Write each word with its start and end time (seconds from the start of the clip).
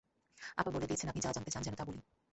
আপা 0.57 0.69
বলে 0.71 0.87
দিয়েছেন 0.87 1.09
আপনি 1.09 1.21
যা 1.21 1.31
জানতে 1.31 1.51
চান 1.51 1.61
তা 1.61 1.67
যেন 1.67 1.87
বলি। 1.87 2.01